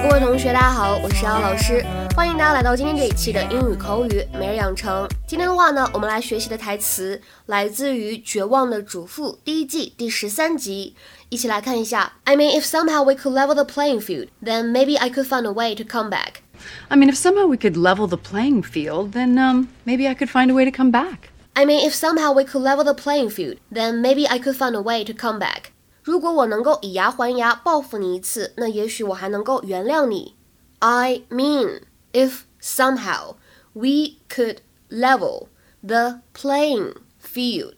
[0.00, 1.84] 各位同学，大家好，我是姚老师，
[2.16, 5.06] 欢迎大家来到今天这一期的英语口语每日养成。
[5.26, 10.96] 今天的话呢，我们来学习的台词来自于《绝望的主妇》第一季第十三集，
[11.28, 12.14] 一起来看一下。
[12.24, 15.52] I mean, if somehow we could level the playing field, then maybe I could find a
[15.52, 16.40] way to come back.
[16.88, 20.30] I mean, if somehow we could level the playing field, then um, maybe I could
[20.30, 21.30] find a way to come back.
[21.54, 24.74] I mean, if somehow we could level the playing field, then maybe I could find
[24.74, 25.69] a way to come back.
[26.03, 30.35] 如果我能够以牙还牙报复你一次，那也许我还能够原谅你。
[30.79, 33.35] I mean, if somehow
[33.73, 34.57] we could
[34.89, 35.47] level
[35.81, 37.75] the playing field,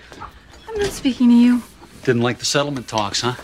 [0.68, 1.60] I'm not speaking to you.
[2.06, 3.34] didn't like the settlement talks, huh?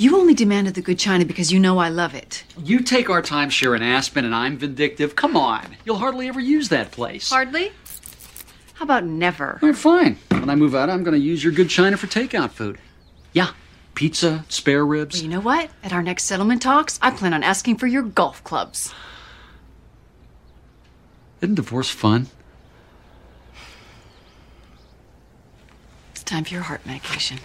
[0.00, 2.44] You only demanded the good china because you know I love it.
[2.62, 5.16] You take our timeshare in Aspen and I'm vindictive.
[5.16, 5.76] Come on.
[5.84, 7.30] You'll hardly ever use that place.
[7.30, 7.72] Hardly?
[8.74, 9.58] How about never?
[9.60, 10.16] All right, fine.
[10.30, 12.78] When I move out, I'm going to use your good china for takeout food.
[13.32, 13.50] Yeah,
[13.96, 15.16] pizza, spare ribs.
[15.16, 15.68] Well, you know what?
[15.82, 18.94] At our next settlement talks, I plan on asking for your golf clubs.
[21.40, 22.28] Isn't divorce fun?
[26.12, 27.38] It's time for your heart medication.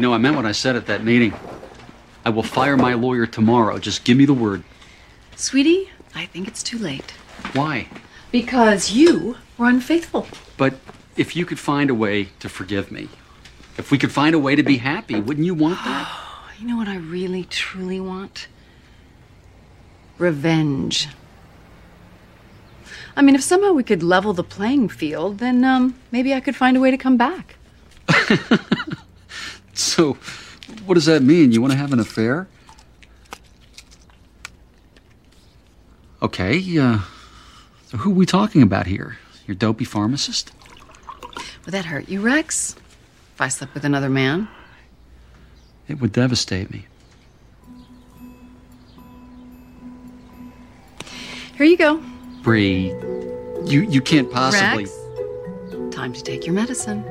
[0.00, 1.34] You know, I meant what I said at that meeting.
[2.24, 3.78] I will fire my lawyer tomorrow.
[3.78, 4.64] Just give me the word.
[5.36, 7.10] Sweetie, I think it's too late.
[7.52, 7.86] Why?
[8.32, 10.26] Because you were unfaithful.
[10.56, 10.72] But
[11.18, 13.10] if you could find a way to forgive me,
[13.76, 16.10] if we could find a way to be happy, wouldn't you want that?
[16.58, 18.48] You know what I really, truly want?
[20.16, 21.08] Revenge.
[23.14, 26.56] I mean, if somehow we could level the playing field, then um, maybe I could
[26.56, 27.56] find a way to come back.
[29.80, 30.18] So,
[30.84, 31.52] what does that mean?
[31.52, 32.46] You want to have an affair?
[36.22, 36.98] Okay, uh,
[37.86, 39.16] so who are we talking about here?
[39.46, 40.52] Your dopey pharmacist?
[41.64, 42.76] Would that hurt you, Rex?
[43.34, 44.48] If I slept with another man?
[45.88, 46.86] It would devastate me.
[51.56, 52.02] Here you go.
[52.42, 52.88] Bree,
[53.64, 54.84] you, you can't possibly.
[54.84, 57.02] Rex, time to take your medicine.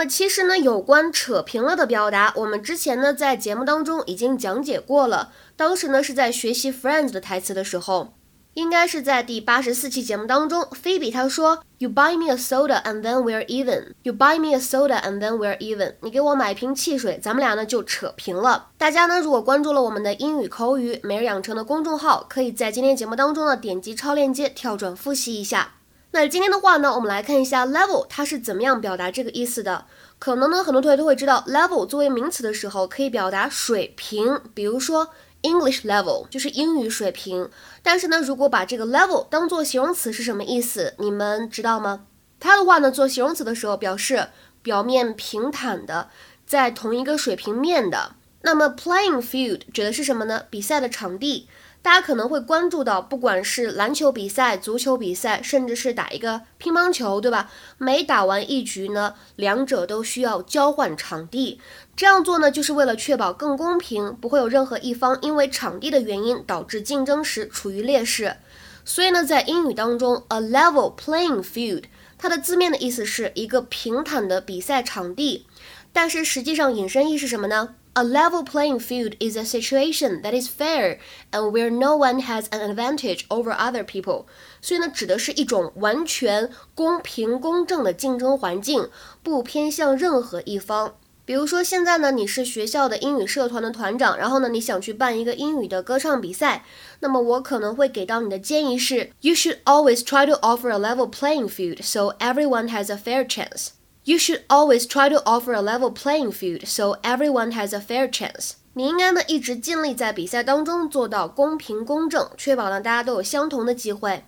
[0.00, 5.30] 那么其实呢，有关扯平了的表达，我们之前呢在节目当中已经讲解过了。
[5.56, 8.14] 当时呢是在学习 Friends 的台词的时候，
[8.54, 13.88] 应该是在第八十四期节目当中，菲比她说：“You buy me a soda and then we're even.
[14.02, 15.96] You buy me a soda and then we're even.
[16.00, 25.74] 你给我买瓶汽水，咱们俩呢就扯平了。”大家呢如果关注了我们的英语口语每日养成的公众号，可以在今天节目当中呢点击超链接跳转复习一下。
[26.12, 29.86] 那今天的话呢，我们来看一下 level 它是怎么样表达这个意思的。
[30.18, 35.10] 可能呢，很多同学都会知道，level 作为名词的时候，可以表达水平，比如说
[35.42, 37.48] English level 就是英语水平。
[37.82, 40.94] 但是呢，如果把这个 level 当做形容词是什么意思？
[40.98, 42.06] 你们知道吗？
[42.40, 44.28] 它的话呢，做形容词的时候表示
[44.62, 46.10] 表面平坦的，
[46.44, 48.16] 在同一个水平面的。
[48.42, 50.42] 那么 playing field 指的是什么呢？
[50.50, 51.48] 比赛的场地。
[51.82, 57.50] 大家可能会关注到，不管是篮球比赛、足球比赛，甚至是打一个乒乓球，对吧？
[57.78, 61.58] 每打完一局呢，两者都需要交换场地。
[61.96, 68.36] 这样做呢，就是为了确保更公平，不会有任何一方因为场地的原因导致竞争时处于劣势。
[68.84, 71.84] 所以呢，在英语当中，a level playing field，
[72.18, 75.46] 它的字面的意思是一个平坦的比赛场地，
[75.94, 80.97] 但是实际上引申义是什么呢 ？A level playing field is a situation that is fair
[81.31, 84.25] and where no one has an advantage over other people。
[84.61, 88.89] 所以呢，指的是一种完全公平公正的竞争环境，
[89.23, 90.95] 不偏向任何一方。
[91.23, 96.63] 比如说，现在呢，你是学校的英语社团的团长，然后呢，你想去办一个英语的歌唱比赛，
[96.99, 103.69] 那么我可能会给到你的建议是：You should always try to offer a level playing field so everyone has a fair chance。
[104.09, 108.07] You should always try to offer a level playing field so everyone has a fair
[108.09, 108.51] chance。
[108.73, 114.25] 你应该呢一直尽力在比赛当中做到公平公正，确保呢大家都有相同的机会。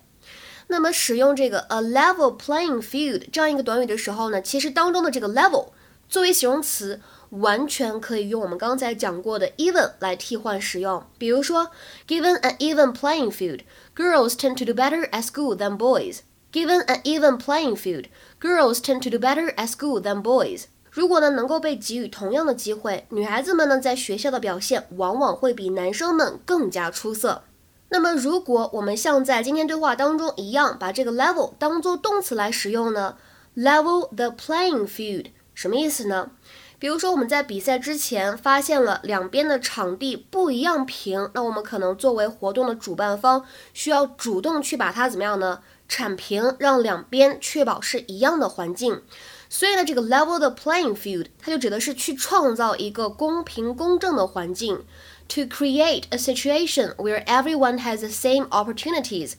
[0.68, 5.68] 那么使用这个 a level playing field 这样一个短语的时候呢，其实当中的这个 level
[6.08, 7.00] 作为形容词，
[7.30, 11.06] 完全可以用我们刚才讲过的 even 来替换使用。
[11.18, 11.70] 比如说，
[12.06, 13.60] Given an even playing field,
[13.94, 16.20] girls tend to do better at school than boys.
[16.53, 18.05] Given an even playing field,
[18.39, 20.65] girls tend to do better at school than boys.
[20.91, 27.41] 如果呢能够被给予同样的机会，女孩子们呢在学校的表现往往会比男生们更加出色。
[27.89, 33.17] 那么，如果我们像在今天对话当中一样，把这个 level 当做动词来使用呢
[33.55, 36.29] ？Level the playing field 什么意思呢？
[36.77, 45.61] 比如说我们在比赛之前发现了两边的场地不一样平，那我们可能作为活动的主办方，需要主动去把它怎么样呢？
[45.87, 49.01] 铲平，让两边确保是一样的环境。
[49.49, 54.83] 所以呢，这个 level the playing field 它就指的是去创造一个公平公正的环境。
[55.29, 59.33] to create a situation where everyone has the same opportunities。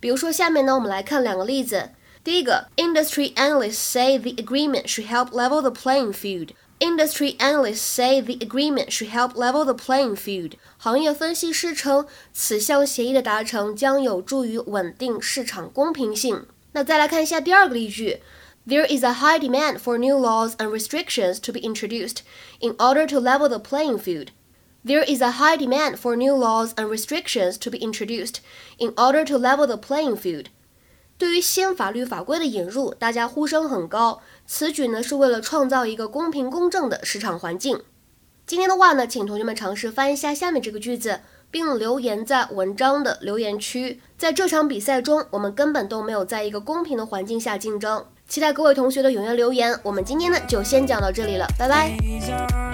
[0.00, 1.90] 比如说，下面呢，我们来看两个例子。
[2.22, 6.50] 第一个，Industry analysts say the agreement should help level the playing field.
[6.79, 10.53] Industry analysts say the agreement should help level the playing field.
[10.77, 16.47] 行业分析师称，此项协议的达成将有助于稳定市场公平性。
[16.71, 18.21] 那再来看一下第二个例句。
[18.67, 22.19] There is a high demand for new laws and restrictions to be introduced
[22.59, 24.29] in order to level the playing field.
[24.83, 28.41] There is a high demand for new laws and restrictions to be introduced
[28.79, 30.49] in order to level the playing field.
[31.18, 34.20] 对于新法律法规的引入，大家呼声很高。
[34.46, 37.80] 此举呢是为了创造一个公平公正的市场环境。
[38.46, 41.20] 今天的话呢，请同学们尝试翻译一下下面这个句子，
[41.50, 44.00] 并留言在文章的留言区。
[44.18, 48.04] 在这场比赛中，我们根本都没有在一个公平的环境下竞争。
[48.28, 49.78] 期待各位同学的踊跃留言。
[49.82, 52.65] 我们今天呢就先讲到这里了，拜拜。